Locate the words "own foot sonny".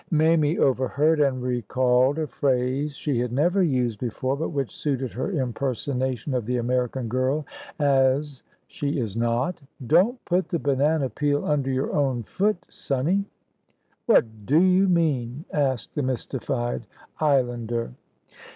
11.95-13.25